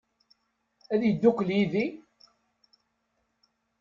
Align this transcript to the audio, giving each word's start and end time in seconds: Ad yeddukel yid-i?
Ad 0.93 1.01
yeddukel 1.03 1.49
yid-i? 1.57 1.85